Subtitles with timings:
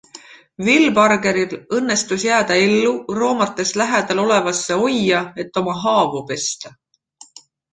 [0.67, 6.75] Wilbargeril õnnestus jääda ellu, roomates lähedal olevasse ojja, et oma haavu pesta.